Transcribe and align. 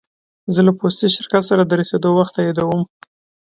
زه 0.53 0.61
له 0.67 0.71
پوستي 0.79 1.07
شرکت 1.15 1.43
سره 1.49 1.61
د 1.65 1.71
رسېدو 1.79 2.09
وخت 2.17 2.33
تاییدوم. 2.37 2.81